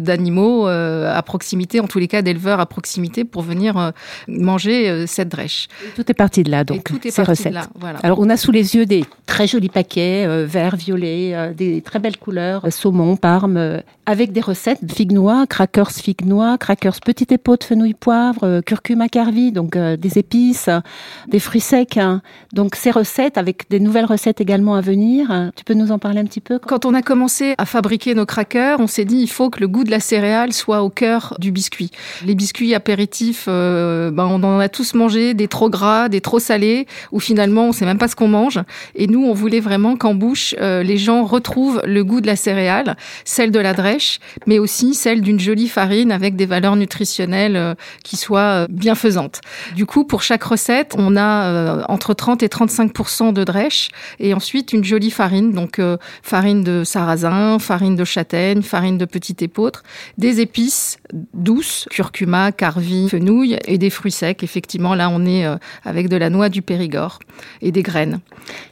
d'animaux 0.00 0.66
à 0.66 1.22
proximité, 1.22 1.80
en 1.80 1.86
tous 1.86 1.98
les 1.98 2.08
cas 2.08 2.20
d'éleveurs 2.20 2.60
à 2.60 2.66
proximité 2.66 3.24
pour 3.24 3.42
venir 3.42 3.92
manger 4.28 4.88
euh, 4.88 5.06
cette 5.06 5.28
drèche. 5.28 5.68
Tout 5.94 6.10
est 6.10 6.14
parti 6.14 6.42
de 6.42 6.50
là, 6.50 6.60
Et 6.60 6.64
donc, 6.64 6.84
tout 6.84 7.06
est 7.06 7.10
ces 7.10 7.22
parti 7.22 7.42
de 7.44 7.48
recettes. 7.48 7.52
là, 7.54 7.66
voilà. 7.78 7.98
Alors, 8.02 8.18
on 8.20 8.28
a 8.30 8.36
sous 8.36 8.52
les 8.52 8.74
yeux 8.76 8.86
des 8.86 9.04
très 9.26 9.46
jolis 9.46 9.68
paquets, 9.68 10.24
euh, 10.26 10.46
vert, 10.48 10.76
violet, 10.76 11.32
euh, 11.34 11.52
des 11.54 11.80
très 11.82 11.98
belles 11.98 12.18
couleurs, 12.18 12.64
euh, 12.64 12.70
saumon, 12.70 13.16
parme, 13.16 13.56
euh, 13.56 13.80
avec 14.06 14.32
des 14.32 14.40
recettes 14.40 14.80
figues 14.92 15.12
noix, 15.12 15.46
crackers 15.46 15.90
figues 15.90 16.24
noix, 16.24 16.58
crackers 16.58 17.00
petite 17.04 17.32
épaule 17.32 17.58
de 17.58 17.64
fenouil 17.64 17.94
poivre, 17.94 18.44
euh, 18.44 18.60
curcuma 18.62 19.08
carvi, 19.08 19.50
donc 19.52 19.74
euh, 19.76 19.96
des 19.96 20.18
épices, 20.18 20.68
euh, 20.68 20.80
des 21.28 21.40
fruits 21.40 21.60
secs. 21.60 21.96
hein. 21.96 22.22
Donc, 22.52 22.76
ces 22.76 22.90
recettes, 22.90 23.36
avec 23.38 23.68
des 23.70 23.80
nouvelles 23.80 24.04
recettes 24.04 24.40
également 24.40 24.74
à 24.76 24.80
venir, 24.80 25.30
hein. 25.30 25.50
tu 25.56 25.64
peux 25.64 25.74
nous 25.74 25.90
en 25.92 25.98
parler 25.98 26.20
un 26.20 26.24
petit 26.24 26.40
peu 26.40 26.58
Quand 26.58 26.84
on 26.84 26.94
a 26.94 27.02
commencé 27.02 27.54
à 27.58 27.66
fabriquer 27.66 28.14
nos 28.14 28.26
crackers, 28.26 28.78
on 28.80 28.86
s'est 28.86 29.04
dit 29.04 29.16
il 29.18 29.28
faut 29.28 29.50
que 29.50 29.60
le 29.60 29.68
goût 29.68 29.84
de 29.84 29.90
la 29.90 30.00
céréale 30.00 30.52
soit 30.52 30.82
au 30.82 30.90
cœur 30.90 31.34
du 31.40 31.50
biscuit. 31.50 31.90
Les 32.24 32.34
biscuits 32.34 32.74
apéritifs, 32.74 33.46
euh, 33.48 34.10
ben 34.16 34.24
on 34.24 34.42
en 34.42 34.58
a 34.58 34.68
tous 34.68 34.94
mangé, 34.94 35.34
des 35.34 35.46
trop 35.46 35.70
gras, 35.70 36.08
des 36.08 36.20
trop 36.20 36.38
salés, 36.38 36.86
où 37.12 37.20
finalement 37.20 37.68
on 37.68 37.72
sait 37.72 37.84
même 37.84 37.98
pas 37.98 38.08
ce 38.08 38.16
qu'on 38.16 38.28
mange. 38.28 38.60
Et 38.94 39.06
nous, 39.06 39.24
on 39.24 39.34
voulait 39.34 39.60
vraiment 39.60 39.96
qu'en 39.96 40.14
bouche, 40.14 40.54
euh, 40.60 40.82
les 40.82 40.96
gens 40.96 41.24
retrouvent 41.24 41.82
le 41.84 42.02
goût 42.02 42.20
de 42.20 42.26
la 42.26 42.36
céréale, 42.36 42.96
celle 43.24 43.50
de 43.50 43.60
la 43.60 43.74
drèche, 43.74 44.18
mais 44.46 44.58
aussi 44.58 44.94
celle 44.94 45.20
d'une 45.20 45.38
jolie 45.38 45.68
farine 45.68 46.10
avec 46.10 46.34
des 46.36 46.46
valeurs 46.46 46.76
nutritionnelles 46.76 47.56
euh, 47.56 47.74
qui 48.02 48.16
soient 48.16 48.40
euh, 48.40 48.66
bienfaisantes. 48.70 49.40
Du 49.74 49.86
coup, 49.86 50.04
pour 50.04 50.22
chaque 50.22 50.44
recette, 50.44 50.94
on 50.96 51.16
a 51.16 51.44
euh, 51.46 51.82
entre 51.88 52.14
30 52.14 52.42
et 52.42 52.48
35 52.48 53.32
de 53.32 53.44
drèche 53.44 53.90
et 54.18 54.34
ensuite 54.34 54.72
une 54.72 54.84
jolie 54.84 55.10
farine, 55.10 55.52
donc 55.52 55.78
euh, 55.78 55.96
farine 56.22 56.62
de 56.62 56.84
sarrasin, 56.84 57.58
farine 57.58 57.96
de 57.96 58.04
châtaigne, 58.04 58.62
farine 58.62 58.98
de 58.98 59.04
petit 59.04 59.36
épeautre, 59.40 59.82
des 60.18 60.40
épices 60.40 60.98
douces, 61.34 61.86
curcuma, 61.90 62.52
carvi, 62.52 63.08
fenouil 63.08 63.58
et 63.66 63.78
des 63.78 63.90
fruits 63.90 64.12
secs. 64.12 64.42
Effectivement, 64.42 64.94
là, 64.94 65.08
on 65.10 65.24
est 65.24 65.46
euh, 65.46 65.56
avec 65.84 66.08
de 66.08 66.16
la 66.16 66.30
noix 66.30 66.48
du 66.48 66.62
Périgord 66.62 67.18
et 67.62 67.72
des 67.72 67.82
graines. 67.82 68.20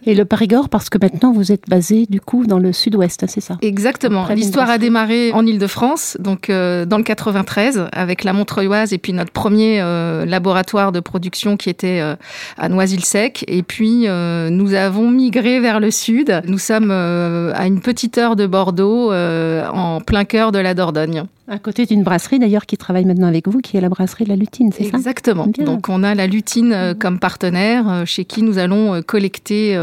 Et 0.07 0.15
le 0.15 0.25
Périgord, 0.25 0.69
parce 0.69 0.91
que 0.91 0.99
maintenant 0.99 1.33
vous 1.33 1.53
êtes 1.53 1.69
basé 1.69 2.07
du 2.09 2.21
coup 2.21 2.47
dans 2.47 2.59
le 2.59 2.73
sud-ouest, 2.73 3.23
hein, 3.23 3.27
c'est 3.29 3.41
ça? 3.41 3.57
Exactement. 3.63 4.27
L'histoire 4.29 4.71
a 4.71 4.79
démarré 4.79 5.33
en 5.33 5.47
Île-de-France, 5.47 6.17
donc 6.21 6.51
euh, 6.51 6.85
dans 6.85 6.99
le 6.99 7.05
93, 7.05 7.89
avec 7.93 8.25
la 8.25 8.33
Montreuilloise 8.33 8.93
et 8.93 8.99
puis 8.99 9.13
notre 9.13 9.33
premier 9.33 9.81
euh, 9.81 10.25
laboratoire 10.25 10.93
de 10.93 11.01
production 11.01 11.57
qui 11.57 11.71
était 11.71 12.01
euh, 12.01 12.17
à 12.59 12.69
Noisy-le-Sec. 12.69 13.45
Et 13.49 13.63
puis 13.63 14.07
nous 14.07 14.75
avons 14.75 15.11
migré 15.11 15.61
vers 15.61 15.81
le 15.81 15.91
sud. 15.91 16.43
Nous 16.47 16.59
sommes 16.59 16.91
à 16.91 17.67
une 17.67 17.81
petite 17.81 18.19
heure 18.19 18.37
de 18.37 18.47
Bordeaux, 18.47 19.13
en 19.13 19.94
plein 20.05 20.25
cœur 20.25 20.53
de 20.53 20.59
la 20.59 20.75
Dordogne. 20.75 21.25
À 21.49 21.59
côté 21.59 21.87
d'une 21.87 22.03
brasserie 22.03 22.39
d'ailleurs 22.39 22.67
qui 22.67 22.77
travaille 22.77 23.05
maintenant 23.05 23.27
avec 23.27 23.49
vous, 23.49 23.61
qui 23.61 23.77
est 23.77 23.81
la 23.81 23.89
brasserie 23.89 24.25
de 24.25 24.31
la 24.31 24.37
Lutine, 24.37 24.71
c'est 24.73 24.85
ça? 24.85 24.97
Exactement. 24.97 25.47
Bien. 25.47 25.65
Donc 25.65 25.89
on 25.89 26.03
a 26.03 26.15
la 26.15 26.27
lutine 26.27 26.73
euh, 26.73 26.95
comme 26.95 27.19
partenaire 27.19 27.89
euh, 27.91 28.05
chez 28.05 28.25
qui 28.25 28.43
nous 28.43 28.59
allons 28.59 28.95
euh, 28.95 29.01
collecter 29.03 29.77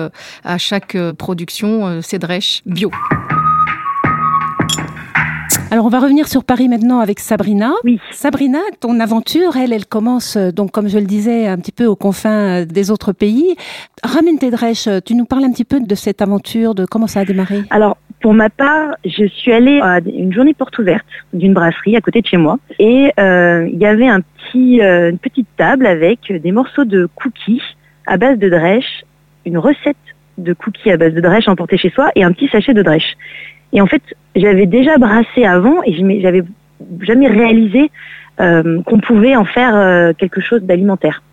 à 0.44 0.58
chaque 0.58 0.98
production 1.18 2.02
ces 2.02 2.20
drèches 2.20 2.62
bio. 2.66 2.92
Alors 5.70 5.86
on 5.86 5.90
va 5.90 6.02
revenir 6.02 6.28
sur 6.28 6.44
Paris 6.44 6.68
maintenant 6.68 7.00
avec 7.00 7.22
Sabrina. 7.22 7.72
Oui. 7.86 7.98
Sabrina, 8.12 8.60
ton 8.82 9.00
aventure, 9.00 9.56
elle, 9.56 9.72
elle 9.72 9.86
commence 9.86 10.36
donc 10.36 10.72
comme 10.72 10.90
je 10.90 10.98
le 10.98 11.06
disais 11.06 11.48
un 11.48 11.58
petit 11.58 11.72
peu 11.72 11.86
aux 11.86 11.96
confins 11.96 12.66
des 12.66 12.92
autres 12.92 13.14
pays. 13.14 13.56
Ramène 14.04 14.38
tes 14.38 14.52
drèches, 14.52 14.88
euh, 14.88 15.00
tu 15.04 15.16
nous 15.16 15.26
parles 15.26 15.46
un 15.46 15.52
petit 15.52 15.64
peu 15.64 15.80
de 15.80 15.96
cette 15.96 16.22
aventure, 16.22 16.76
de 16.76 16.86
comment 16.86 17.08
ça 17.08 17.22
a 17.22 17.26
démarré? 17.26 17.64
Alors, 17.70 17.96
pour 18.22 18.34
ma 18.34 18.50
part, 18.50 18.96
je 19.04 19.26
suis 19.26 19.52
allée 19.52 19.80
à 19.82 20.00
une 20.00 20.32
journée 20.32 20.54
porte 20.54 20.78
ouverte 20.78 21.06
d'une 21.34 21.54
brasserie 21.54 21.96
à 21.96 22.02
côté 22.02 22.22
de 22.22 22.28
chez 22.28 22.38
moi. 22.38 22.58
Et 22.80 23.12
euh, 23.20 23.68
il 23.72 23.80
y 23.80 23.86
avait 23.86 24.08
un 24.08 24.22
petit, 24.22 24.82
euh, 24.82 25.10
une 25.10 25.18
petite 25.18 25.48
table 25.58 25.86
avec 25.86 26.32
des 26.32 26.52
morceaux 26.52 26.86
de 26.86 27.08
cookies 27.16 27.62
à 28.06 28.18
base 28.18 28.38
de 28.38 28.50
drèche, 28.50 29.04
une 29.46 29.58
recette 29.58 29.98
de 30.38 30.54
cookies 30.54 30.92
à 30.92 30.98
base 30.98 31.14
de 31.14 31.22
drèche 31.22 31.48
emportée 31.48 31.78
chez 31.78 31.90
soi 31.90 32.12
et 32.16 32.24
un 32.24 32.32
petit 32.32 32.48
sachet 32.48 32.74
de 32.74 32.84
drèche. 32.84 33.18
Et 33.74 33.82
en 33.82 33.88
fait, 33.88 34.04
j'avais 34.36 34.68
déjà 34.68 34.98
brassé 34.98 35.44
avant 35.46 35.82
et 35.84 36.22
j'avais 36.22 36.44
jamais 37.02 37.28
réalisé 37.28 37.90
euh, 38.40 38.82
qu'on 38.84 39.00
pouvait 39.00 39.36
en 39.36 39.46
faire 39.46 40.16
quelque 40.16 40.42
chose 40.42 40.62
d'alimentaire. 40.62 41.24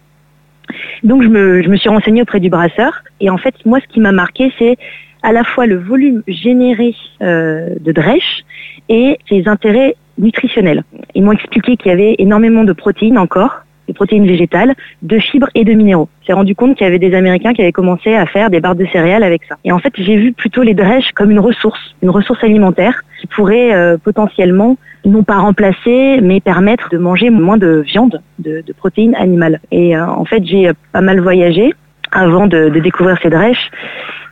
Donc 1.02 1.22
je 1.22 1.28
me, 1.28 1.62
je 1.62 1.68
me 1.68 1.76
suis 1.76 1.88
renseignée 1.88 2.22
auprès 2.22 2.40
du 2.40 2.50
brasseur 2.50 3.02
et 3.20 3.30
en 3.30 3.38
fait 3.38 3.54
moi 3.64 3.80
ce 3.80 3.86
qui 3.86 4.00
m'a 4.00 4.12
marqué 4.12 4.52
c'est 4.58 4.76
à 5.22 5.32
la 5.32 5.44
fois 5.44 5.66
le 5.66 5.76
volume 5.76 6.22
généré 6.26 6.94
euh, 7.22 7.74
de 7.80 7.92
drèche 7.92 8.44
et 8.88 9.18
ses 9.28 9.48
intérêts 9.48 9.96
nutritionnels. 10.18 10.84
Ils 11.14 11.22
m'ont 11.22 11.32
expliqué 11.32 11.76
qu'il 11.76 11.90
y 11.90 11.94
avait 11.94 12.16
énormément 12.18 12.64
de 12.64 12.72
protéines 12.72 13.18
encore, 13.18 13.62
des 13.86 13.94
protéines 13.94 14.26
végétales, 14.26 14.74
de 15.02 15.18
fibres 15.18 15.48
et 15.54 15.64
de 15.64 15.72
minéraux. 15.72 16.08
J'ai 16.26 16.34
rendu 16.34 16.54
compte 16.54 16.76
qu'il 16.76 16.84
y 16.84 16.88
avait 16.88 16.98
des 16.98 17.14
Américains 17.14 17.54
qui 17.54 17.62
avaient 17.62 17.72
commencé 17.72 18.14
à 18.14 18.26
faire 18.26 18.50
des 18.50 18.60
barres 18.60 18.74
de 18.74 18.86
céréales 18.86 19.22
avec 19.22 19.44
ça. 19.48 19.56
Et 19.64 19.72
en 19.72 19.78
fait, 19.78 19.92
j'ai 19.96 20.16
vu 20.16 20.32
plutôt 20.32 20.62
les 20.62 20.74
drèches 20.74 21.12
comme 21.14 21.30
une 21.30 21.40
ressource, 21.40 21.80
une 22.02 22.10
ressource 22.10 22.42
alimentaire 22.44 23.02
qui 23.20 23.26
pourrait 23.26 23.72
euh, 23.74 23.96
potentiellement 23.96 24.76
non 25.04 25.22
pas 25.22 25.38
remplacer, 25.38 26.20
mais 26.20 26.40
permettre 26.40 26.88
de 26.90 26.98
manger 26.98 27.30
moins 27.30 27.56
de 27.56 27.82
viande, 27.86 28.20
de, 28.38 28.62
de 28.66 28.72
protéines 28.72 29.14
animales. 29.14 29.60
Et 29.70 29.96
euh, 29.96 30.06
en 30.06 30.24
fait, 30.24 30.44
j'ai 30.44 30.68
euh, 30.68 30.72
pas 30.92 31.00
mal 31.00 31.20
voyagé 31.20 31.72
avant 32.12 32.46
de, 32.46 32.68
de 32.68 32.80
découvrir 32.80 33.18
ces 33.22 33.30
drèches. 33.30 33.70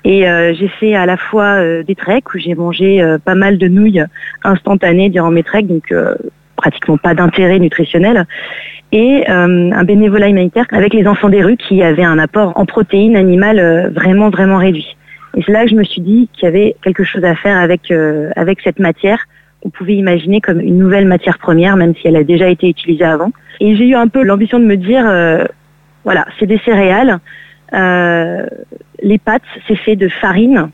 Et 0.06 0.28
euh, 0.28 0.54
j'ai 0.54 0.68
fait 0.68 0.94
à 0.94 1.04
la 1.04 1.16
fois 1.16 1.58
euh, 1.58 1.82
des 1.82 1.96
treks 1.96 2.32
où 2.32 2.38
j'ai 2.38 2.54
mangé 2.54 3.02
euh, 3.02 3.18
pas 3.18 3.34
mal 3.34 3.58
de 3.58 3.66
nouilles 3.66 4.04
instantanées 4.44 5.10
durant 5.10 5.32
mes 5.32 5.42
treks, 5.42 5.66
donc 5.66 5.92
pratiquement 6.54 6.96
pas 6.96 7.14
d'intérêt 7.14 7.58
nutritionnel, 7.58 8.24
et 8.92 9.26
un 9.26 9.82
bénévolat 9.82 10.28
humanitaire 10.28 10.64
avec 10.70 10.94
les 10.94 11.08
enfants 11.08 11.28
des 11.28 11.42
rues 11.42 11.56
qui 11.56 11.82
avaient 11.82 12.04
un 12.04 12.18
apport 12.20 12.52
en 12.54 12.64
protéines 12.66 13.16
animales 13.16 13.90
vraiment 13.92 14.30
vraiment 14.30 14.58
réduit. 14.58 14.96
Et 15.36 15.42
c'est 15.44 15.52
là 15.52 15.64
que 15.64 15.70
je 15.70 15.74
me 15.74 15.82
suis 15.82 16.00
dit 16.00 16.30
qu'il 16.32 16.44
y 16.44 16.46
avait 16.46 16.76
quelque 16.82 17.02
chose 17.02 17.24
à 17.24 17.34
faire 17.34 17.58
avec, 17.58 17.92
avec 18.36 18.60
cette 18.62 18.78
matière 18.78 19.18
qu'on 19.60 19.70
pouvait 19.70 19.96
imaginer 19.96 20.40
comme 20.40 20.60
une 20.60 20.78
nouvelle 20.78 21.06
matière 21.06 21.38
première, 21.38 21.76
même 21.76 21.94
si 21.96 22.06
elle 22.06 22.16
a 22.16 22.22
déjà 22.22 22.48
été 22.48 22.68
utilisée 22.68 23.04
avant. 23.04 23.32
Et 23.58 23.74
j'ai 23.74 23.88
eu 23.88 23.96
un 23.96 24.06
peu 24.06 24.22
l'ambition 24.22 24.60
de 24.60 24.64
me 24.64 24.76
dire, 24.76 25.04
voilà, 26.04 26.26
c'est 26.38 26.46
des 26.46 26.60
céréales. 26.64 27.18
Euh, 27.72 28.46
les 29.02 29.18
pâtes, 29.18 29.42
c'est 29.66 29.76
fait 29.76 29.96
de 29.96 30.08
farine, 30.08 30.70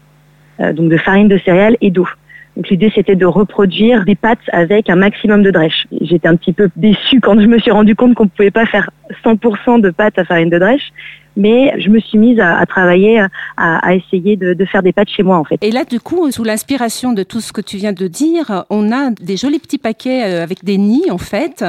euh, 0.61 0.73
donc 0.73 0.91
de 0.91 0.97
farine 0.97 1.29
de 1.29 1.39
céréales 1.39 1.77
et 1.81 1.91
d'eau. 1.91 2.09
Donc 2.57 2.69
l'idée 2.69 2.93
c'était 2.95 3.17
de 3.17 3.25
reproduire 3.25 4.05
des 4.05 4.15
pâtes 4.15 4.39
avec 4.53 4.91
un 4.91 4.97
maximum 4.97 5.43
de 5.43 5.51
drèche. 5.51 5.87
J'étais 6.03 6.29
un 6.29 6.37
petit 6.37 6.53
peu 6.53 6.69
déçue 6.77 7.21
quand 7.21 7.41
je 7.41 7.47
me 7.47 7.59
suis 7.59 7.71
rendu 7.71 7.97
compte 7.97 8.15
qu'on 8.15 8.25
ne 8.25 8.29
pouvait 8.29 8.51
pas 8.51 8.67
faire 8.67 8.91
100% 9.25 9.81
de 9.81 9.91
pâtes 9.91 10.19
à 10.19 10.25
farine 10.25 10.51
de 10.51 10.59
drèche, 10.59 10.93
mais 11.37 11.81
je 11.81 11.89
me 11.89 12.01
suis 12.01 12.19
mise 12.19 12.39
à, 12.41 12.59
à 12.59 12.67
travailler, 12.67 13.21
à, 13.21 13.29
à 13.57 13.95
essayer 13.95 14.37
de, 14.37 14.55
de, 14.55 14.65
faire 14.65 14.83
des 14.83 14.93
pâtes 14.93 15.09
chez 15.09 15.23
moi 15.23 15.37
en 15.39 15.45
fait. 15.45 15.59
Et 15.63 15.71
là, 15.71 15.85
du 15.85 16.01
coup, 16.01 16.31
sous 16.31 16.45
l'inspiration 16.45 17.13
de 17.13 17.23
tout 17.23 17.41
ce 17.41 17.53
que 17.53 17.61
tu 17.61 17.77
viens 17.77 17.93
de 17.93 18.07
dire, 18.07 18.65
on 18.71 18.93
a 18.93 19.11
des 19.11 19.37
jolis 19.37 19.59
petits 19.59 19.79
paquets 19.79 20.25
euh, 20.25 20.43
avec 20.43 20.65
des 20.65 20.79
nids 20.79 21.11
en 21.11 21.19
fait, 21.19 21.65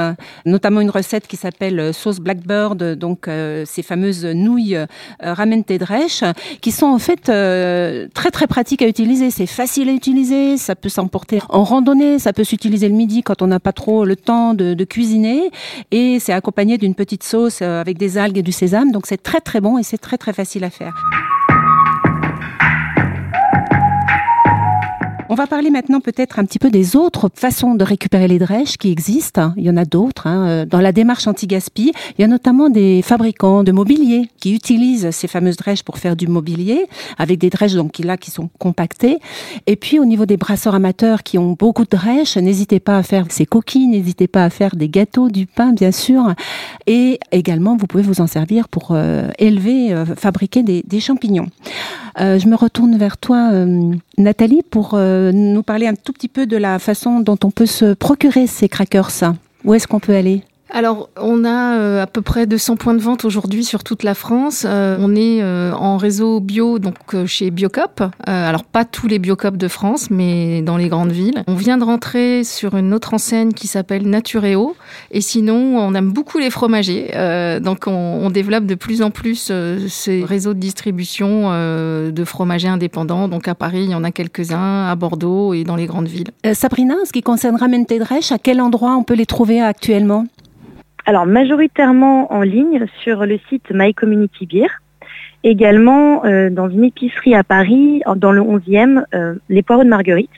notamment 0.45 0.81
une 0.81 0.89
recette 0.89 1.27
qui 1.27 1.37
s'appelle 1.37 1.79
euh, 1.79 1.93
sauce 1.93 2.19
blackbird, 2.19 2.95
donc 2.95 3.27
euh, 3.27 3.63
ces 3.65 3.83
fameuses 3.83 4.25
nouilles 4.25 4.75
euh, 4.75 4.85
ramen 5.21 5.63
drèche, 5.63 6.23
qui 6.61 6.71
sont 6.71 6.87
en 6.87 6.99
fait 6.99 7.29
euh, 7.29 8.07
très 8.13 8.31
très 8.31 8.47
pratiques 8.47 8.81
à 8.81 8.87
utiliser. 8.87 9.29
C'est 9.29 9.47
facile 9.47 9.89
à 9.89 9.93
utiliser, 9.93 10.57
ça 10.57 10.75
peut 10.75 10.89
s'emporter 10.89 11.39
en 11.49 11.63
randonnée, 11.63 12.19
ça 12.19 12.33
peut 12.33 12.43
s'utiliser 12.43 12.89
le 12.89 12.95
midi 12.95 13.23
quand 13.23 13.41
on 13.41 13.47
n'a 13.47 13.59
pas 13.59 13.71
trop 13.71 14.05
le 14.05 14.15
temps 14.15 14.53
de, 14.53 14.73
de 14.73 14.83
cuisiner, 14.83 15.51
et 15.91 16.19
c'est 16.19 16.33
accompagné 16.33 16.77
d'une 16.77 16.95
petite 16.95 17.23
sauce 17.23 17.61
avec 17.61 17.97
des 17.97 18.17
algues 18.17 18.37
et 18.37 18.43
du 18.43 18.51
sésame, 18.51 18.91
donc 18.91 19.05
c'est 19.05 19.21
très 19.21 19.39
très 19.39 19.52
très 19.53 19.61
bon 19.61 19.77
et 19.77 19.83
c'est 19.83 19.99
très 19.99 20.17
très 20.17 20.33
facile 20.33 20.63
à 20.63 20.71
faire. 20.71 21.12
On 25.33 25.35
va 25.35 25.47
parler 25.47 25.71
maintenant 25.71 25.99
peut-être 25.99 26.37
un 26.37 26.45
petit 26.45 26.59
peu 26.59 26.69
des 26.69 26.95
autres 26.95 27.27
façons 27.33 27.73
de 27.73 27.83
récupérer 27.83 28.27
les 28.27 28.37
drèches 28.37 28.77
qui 28.77 28.91
existent. 28.91 29.51
Il 29.57 29.63
y 29.63 29.69
en 29.71 29.77
a 29.77 29.83
d'autres. 29.83 30.27
Hein. 30.27 30.67
Dans 30.67 30.79
la 30.79 30.91
démarche 30.91 31.25
anti-gaspi, 31.25 31.91
il 32.15 32.21
y 32.21 32.23
a 32.23 32.27
notamment 32.27 32.69
des 32.69 33.01
fabricants 33.01 33.63
de 33.63 33.71
mobilier 33.71 34.29
qui 34.37 34.53
utilisent 34.53 35.09
ces 35.09 35.27
fameuses 35.27 35.57
drèches 35.57 35.81
pour 35.81 35.97
faire 35.97 36.15
du 36.15 36.27
mobilier, 36.27 36.85
avec 37.17 37.39
des 37.39 37.49
drèches 37.49 37.73
donc 37.73 37.97
là 37.97 38.15
qui 38.15 38.29
sont 38.29 38.47
compactées. 38.59 39.17
Et 39.65 39.75
puis 39.75 39.97
au 39.97 40.05
niveau 40.05 40.27
des 40.27 40.37
brasseurs 40.37 40.75
amateurs 40.75 41.23
qui 41.23 41.39
ont 41.39 41.53
beaucoup 41.57 41.83
de 41.83 41.89
drèches, 41.89 42.37
n'hésitez 42.37 42.79
pas 42.79 42.99
à 42.99 43.01
faire 43.01 43.25
ces 43.29 43.47
coquilles, 43.47 43.87
n'hésitez 43.87 44.27
pas 44.27 44.43
à 44.43 44.51
faire 44.51 44.75
des 44.75 44.87
gâteaux, 44.87 45.29
du 45.29 45.47
pain 45.47 45.71
bien 45.71 45.91
sûr. 45.91 46.35
Et 46.85 47.19
également, 47.31 47.75
vous 47.75 47.87
pouvez 47.87 48.03
vous 48.03 48.21
en 48.21 48.27
servir 48.27 48.67
pour 48.69 48.89
euh, 48.91 49.31
élever, 49.39 49.93
euh, 49.93 50.05
fabriquer 50.05 50.61
des, 50.61 50.99
champignons. 50.99 51.47
Euh, 52.19 52.37
je 52.37 52.47
me 52.47 52.55
retourne 52.55 52.95
vers 52.97 53.17
toi, 53.17 53.49
euh, 53.51 53.93
Nathalie, 54.17 54.61
pour 54.69 54.91
euh, 55.23 55.31
nous 55.31 55.63
parler 55.63 55.87
un 55.87 55.95
tout 55.95 56.13
petit 56.13 56.27
peu 56.27 56.45
de 56.45 56.57
la 56.57 56.79
façon 56.79 57.19
dont 57.19 57.37
on 57.43 57.51
peut 57.51 57.65
se 57.65 57.93
procurer 57.93 58.47
ces 58.47 58.69
crackers. 58.69 59.33
Où 59.63 59.73
est-ce 59.73 59.87
qu'on 59.87 59.99
peut 59.99 60.15
aller? 60.15 60.43
Alors, 60.75 61.11
on 61.21 61.45
a 61.45 61.77
euh, 61.77 62.01
à 62.01 62.07
peu 62.07 62.23
près 62.23 62.47
200 62.47 62.77
points 62.77 62.95
de 62.95 62.99
vente 62.99 63.25
aujourd'hui 63.25 63.63
sur 63.63 63.83
toute 63.83 64.01
la 64.01 64.15
France. 64.15 64.65
Euh, 64.67 64.97
on 64.99 65.15
est 65.15 65.43
euh, 65.43 65.71
en 65.71 65.97
réseau 65.97 66.39
bio, 66.39 66.79
donc 66.79 66.95
chez 67.27 67.51
Biocop. 67.51 68.03
alors, 68.25 68.63
pas 68.63 68.83
tous 68.83 69.07
les 69.07 69.19
Biocop 69.19 69.55
de 69.55 69.67
France, 69.67 70.09
mais 70.09 70.63
dans 70.63 70.77
les 70.77 70.87
grandes 70.87 71.11
villes. 71.11 71.43
On 71.45 71.53
vient 71.53 71.77
de 71.77 71.83
rentrer 71.83 72.43
sur 72.43 72.75
une 72.75 72.91
autre 72.95 73.13
enseigne 73.13 73.53
qui 73.53 73.67
s'appelle 73.67 74.09
Natureo. 74.09 74.75
Et 75.11 75.21
sinon, 75.21 75.77
on 75.77 75.93
aime 75.93 76.11
beaucoup 76.11 76.39
les 76.39 76.49
fromagers. 76.49 77.11
donc, 77.61 77.83
on, 77.85 77.91
on, 77.91 78.31
développe 78.31 78.65
de 78.65 78.75
plus 78.75 79.03
en 79.03 79.11
plus 79.11 79.51
ces 79.87 80.23
réseaux 80.23 80.55
de 80.55 80.59
distribution 80.59 81.51
de 81.51 82.23
fromagers 82.25 82.67
indépendants. 82.67 83.27
Donc, 83.27 83.47
à 83.47 83.53
Paris, 83.53 83.83
il 83.83 83.91
y 83.91 83.95
en 83.95 84.03
a 84.03 84.09
quelques-uns, 84.09 84.87
à 84.87 84.95
Bordeaux 84.95 85.53
et 85.53 85.63
dans 85.65 85.75
les 85.75 85.85
grandes 85.85 86.07
villes. 86.07 86.31
Sabrina, 86.53 86.95
en 86.95 87.05
ce 87.05 87.11
qui 87.11 87.21
concerne 87.21 87.57
Ramen 87.57 87.85
à 88.31 88.37
quel 88.39 88.59
endroit 88.59 88.95
on 88.95 89.03
peut 89.03 89.13
les 89.13 89.27
trouver 89.27 89.61
actuellement? 89.61 90.25
Alors 91.05 91.25
majoritairement 91.25 92.31
en 92.31 92.41
ligne 92.41 92.85
sur 93.03 93.25
le 93.25 93.39
site 93.49 93.71
My 93.71 93.93
Community 93.93 94.45
Beer, 94.45 94.69
également 95.43 96.25
euh, 96.25 96.49
dans 96.49 96.69
une 96.69 96.85
épicerie 96.85 97.35
à 97.35 97.43
Paris, 97.43 98.01
dans 98.15 98.31
le 98.31 98.41
11e, 98.41 99.03
euh, 99.13 99.35
les 99.49 99.61
poireaux 99.61 99.83
de 99.83 99.89
Marguerite. 99.89 100.29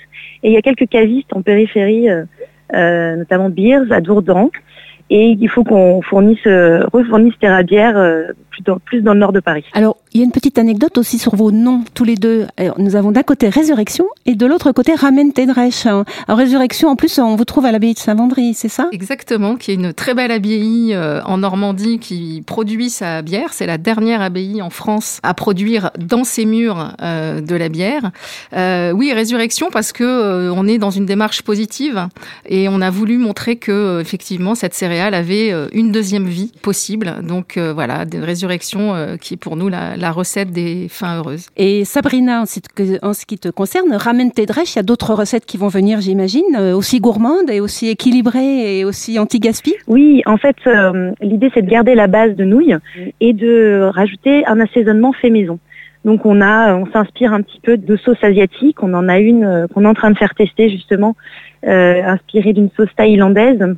Et 0.44 0.50
il 0.50 0.54
y 0.54 0.58
a 0.58 0.62
quelques 0.62 0.90
cavistes 0.90 1.34
en 1.34 1.42
périphérie, 1.42 2.10
euh, 2.10 3.16
notamment 3.16 3.50
Beers 3.50 3.92
à 3.92 4.02
Dourdan. 4.02 4.50
Et 5.12 5.38
il 5.40 5.50
faut 5.50 5.64
qu'on 5.64 6.02
fournisse, 6.02 6.46
refournisse 6.46 7.38
Terra 7.40 7.62
Bière 7.62 7.96
plus 8.56 8.64
dans, 8.64 8.80
plus 8.80 9.02
dans 9.02 9.14
le 9.14 9.20
nord 9.20 9.34
de 9.34 9.42
Paris. 9.42 9.66
Alors, 9.74 9.98
il 10.14 10.20
y 10.20 10.22
a 10.22 10.26
une 10.26 10.32
petite 10.32 10.58
anecdote 10.58 10.98
aussi 10.98 11.20
sur 11.20 11.36
vos 11.36 11.52
noms, 11.52 11.84
tous 11.94 12.06
les 12.06 12.16
deux. 12.16 12.48
Nous 12.78 12.96
avons 12.96 13.12
d'un 13.12 13.24
côté 13.24 13.50
Résurrection 13.50 14.06
et 14.26 14.36
de 14.36 14.46
l'autre 14.46 14.72
côté 14.72 14.96
Ramen 14.96 15.34
Tedrèche. 15.34 15.86
Alors, 15.86 16.06
Résurrection, 16.30 16.88
en 16.88 16.96
plus, 16.96 17.20
on 17.20 17.36
vous 17.36 17.44
trouve 17.44 17.66
à 17.66 17.72
l'abbaye 17.72 17.94
de 17.94 18.00
Saint-Vendry, 18.00 18.54
c'est 18.54 18.70
ça? 18.70 18.88
Exactement, 18.94 19.56
qui 19.58 19.72
est 19.72 19.74
une 19.74 19.94
très 19.94 20.14
belle 20.14 20.32
abbaye 20.32 20.94
euh, 20.94 21.22
en 21.24 21.40
Normandie 21.40 22.00
qui 22.00 22.44
produit 22.48 22.90
sa 22.90 23.22
bière. 23.22 23.52
C'est 23.52 23.66
la 23.66 23.78
dernière 23.78 24.22
abbaye 24.22 24.62
en 24.62 24.70
France 24.70 25.20
à 25.24 25.34
produire 25.34 25.92
dans 26.00 26.24
ses 26.24 26.46
murs 26.46 26.94
euh, 27.02 27.42
de 27.42 27.56
la 27.56 27.68
bière. 27.68 28.12
Euh, 28.54 28.92
oui, 28.92 29.12
Résurrection 29.12 29.68
parce 29.70 29.92
que 29.92 30.04
euh, 30.04 30.54
on 30.54 30.66
est 30.66 30.78
dans 30.78 30.92
une 30.92 31.06
démarche 31.06 31.42
positive 31.42 32.08
et 32.48 32.70
on 32.70 32.80
a 32.80 32.90
voulu 32.90 33.18
montrer 33.18 33.58
que 33.58 34.00
effectivement 34.00 34.56
cette 34.56 34.74
céréale 34.74 35.14
avait 35.14 35.54
une 35.74 35.92
deuxième 35.92 36.28
vie 36.28 36.54
possible. 36.62 37.16
Donc 37.22 37.58
voilà, 37.58 38.06
Résurrection 38.14 38.45
qui 38.48 39.36
est 39.36 39.38
pour 39.38 39.56
nous 39.56 39.70
la, 39.70 39.98
la, 39.98 40.12
recette 40.12 40.52
des 40.52 40.88
fins 40.90 41.18
heureuses. 41.18 41.48
Et 41.58 41.86
Sabrina, 41.86 42.42
en 42.42 43.14
ce 43.14 43.26
qui 43.26 43.38
te 43.38 43.50
concerne, 43.50 43.94
ramène 43.94 44.32
tes 44.32 44.46
drèches, 44.46 44.76
il 44.76 44.78
y 44.78 44.80
a 44.80 44.84
d'autres 44.84 45.14
recettes 45.14 45.46
qui 45.46 45.58
vont 45.58 45.68
venir, 45.68 46.02
j'imagine, 46.02 46.58
aussi 46.76 47.00
gourmandes 47.00 47.50
et 47.50 47.60
aussi 47.60 47.90
équilibrées 47.90 48.80
et 48.80 48.86
aussi 48.86 49.20
anti-gaspi 49.20 49.76
Oui, 49.88 50.22
en 50.26 50.38
fait, 50.38 50.56
euh, 50.68 51.12
l'idée 51.22 51.50
c'est 51.54 51.62
de 51.62 51.70
garder 51.70 51.96
la 51.96 52.08
base 52.08 52.36
de 52.36 52.44
nouilles 52.44 52.78
et 53.20 53.34
de 53.34 53.90
rajouter 53.94 54.46
un 54.46 54.60
assaisonnement 54.60 55.14
fait 55.14 55.30
maison. 55.30 55.60
Donc 56.04 56.26
on 56.26 56.42
a, 56.42 56.76
on 56.76 56.86
s'inspire 56.92 57.34
un 57.34 57.42
petit 57.42 57.60
peu 57.60 57.78
de 57.78 57.98
sauce 57.98 58.24
asiatique. 58.24 58.84
On 58.84 58.94
en 58.94 59.10
a 59.10 59.20
une 59.20 59.44
euh, 59.44 59.68
qu'on 59.68 59.84
est 59.86 59.88
en 59.88 59.94
train 59.94 60.12
de 60.12 60.18
faire 60.18 60.36
tester 60.36 60.70
justement, 60.70 61.16
euh, 61.66 62.04
inspirée 62.04 62.54
d'une 62.54 62.70
sauce 62.78 62.94
thaïlandaise 62.96 63.76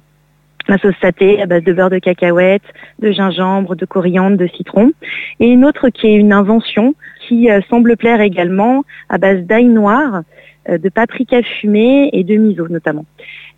la 0.68 0.78
sauce 0.78 0.96
saté 1.02 1.42
à 1.42 1.46
base 1.46 1.64
de 1.64 1.74
beurre 1.74 1.90
de 1.90 2.00
cacahuète, 2.00 2.64
de 3.00 3.12
gingembre, 3.12 3.76
de 3.76 3.86
coriandre, 3.86 4.38
de 4.38 4.48
citron. 4.48 4.92
Et 5.40 5.48
une 5.48 5.66
autre 5.66 5.90
qui 5.90 6.08
est 6.08 6.16
une 6.16 6.34
invention 6.34 6.96
qui 7.28 7.50
euh, 7.50 7.62
semble 7.70 7.98
plaire 7.98 8.22
également 8.22 8.84
à 9.10 9.18
base 9.18 9.42
d'ail 9.44 9.66
noir, 9.66 10.24
euh, 10.70 10.78
de 10.78 10.90
paprika 10.90 11.42
fumé 11.44 12.10
et 12.14 12.24
de 12.24 12.36
miso 12.36 12.68
notamment. 12.68 13.06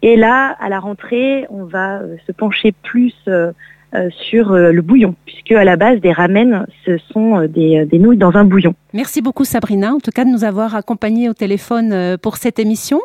Et 0.01 0.15
là, 0.15 0.55
à 0.59 0.69
la 0.69 0.79
rentrée, 0.79 1.45
on 1.49 1.65
va 1.65 1.99
euh, 1.99 2.15
se 2.25 2.31
pencher 2.31 2.73
plus 2.83 3.13
euh, 3.93 4.09
sur 4.29 4.51
euh, 4.51 4.71
le 4.71 4.81
bouillon, 4.81 5.15
puisque 5.25 5.51
à 5.51 5.63
la 5.63 5.75
base 5.75 5.99
des 5.99 6.11
ramen, 6.11 6.65
ce 6.85 6.97
sont 7.11 7.39
euh, 7.39 7.47
des, 7.47 7.85
des, 7.85 7.99
nouilles 7.99 8.17
dans 8.17 8.35
un 8.35 8.45
bouillon. 8.45 8.75
Merci 8.93 9.21
beaucoup 9.21 9.45
Sabrina, 9.45 9.93
en 9.93 9.99
tout 9.99 10.11
cas 10.11 10.25
de 10.25 10.29
nous 10.29 10.43
avoir 10.43 10.75
accompagnés 10.75 11.29
au 11.29 11.33
téléphone 11.33 12.17
pour 12.21 12.37
cette 12.37 12.57
émission. 12.57 12.99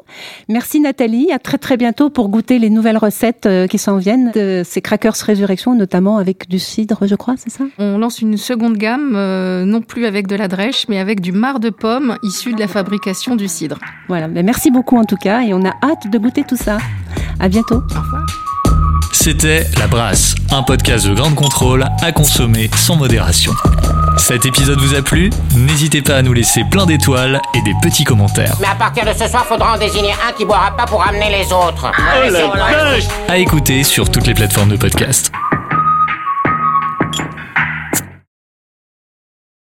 Merci 0.49 0.81
Nathalie, 0.81 1.31
à 1.33 1.39
très 1.39 1.59
très 1.59 1.77
bientôt 1.77 2.09
pour 2.09 2.29
goûter 2.29 2.59
les 2.59 2.71
nouvelles 2.71 2.97
recettes 2.97 3.49
qui 3.69 3.77
s'en 3.77 3.99
viennent 3.99 4.31
de 4.35 4.63
ces 4.65 4.81
crackers 4.81 5.15
résurrection, 5.25 5.75
notamment 5.75 6.19
avec 6.19 6.49
du 6.49 6.59
cidre, 6.59 7.07
je 7.07 7.15
crois, 7.15 7.35
c'est 7.37 7.51
ça? 7.51 7.65
On 7.79 7.99
lance 7.99 8.21
une 8.21 8.37
seconde 8.37 8.77
gamme, 8.77 9.15
euh, 9.17 9.65
non 9.65 9.81
plus 9.81 10.07
avec 10.07 10.27
de 10.27 10.37
la 10.37 10.49
drèche, 10.49 10.87
mais 10.89 10.99
avec 10.99 11.21
du 11.21 11.33
marc 11.33 11.61
de 11.61 11.71
pomme 11.71 12.17
issu 12.23 12.53
de 12.53 12.61
la 12.61 12.69
fabrication 12.69 13.37
du 13.37 13.49
cidre. 13.49 13.79
Voilà, 14.09 14.29
mais 14.29 14.43
merci 14.43 14.71
beaucoup 14.71 14.97
en 14.97 15.05
tout 15.05 15.17
cas, 15.17 15.43
et 15.43 15.55
on 15.55 15.65
a 15.65 15.73
hâte 15.83 16.11
de 16.11 16.19
goûter 16.19 16.45
tout 16.45 16.57
ça. 16.57 16.79
À 17.41 17.49
bientôt. 17.49 17.77
Au 17.77 18.01
revoir. 18.01 18.44
C'était 19.25 19.67
La 19.79 19.87
Brasse, 19.87 20.35
un 20.51 20.63
podcast 20.63 21.07
de 21.07 21.15
grande 21.15 21.35
contrôle 21.35 21.87
à 22.03 22.13
consommer 22.13 22.69
sans 22.77 22.97
modération. 22.97 23.55
Cet 24.19 24.45
épisode 24.45 24.79
vous 24.79 24.95
a 24.95 25.01
plu? 25.01 25.31
N'hésitez 25.57 26.03
pas 26.03 26.17
à 26.17 26.23
nous 26.23 26.35
laisser 26.35 26.63
plein 26.71 26.85
d'étoiles 26.85 27.41
et 27.55 27.63
des 27.63 27.73
petits 27.81 28.05
commentaires. 28.05 28.55
Mais 28.61 28.67
à 28.67 28.75
partir 28.75 29.07
de 29.07 29.19
ce 29.19 29.27
soir, 29.27 29.47
faudra 29.47 29.77
en 29.77 29.79
désigner 29.79 30.13
un 30.29 30.33
qui 30.33 30.45
boira 30.45 30.77
pas 30.77 30.85
pour 30.85 31.03
amener 31.03 31.31
les 31.31 31.51
autres. 31.55 31.91
Oh 31.91 32.31
la 32.31 33.33
À 33.33 33.39
écouter 33.39 33.83
sur 33.83 34.11
toutes 34.11 34.27
les 34.27 34.35
plateformes 34.35 34.69
de 34.69 34.77
podcast. 34.77 35.33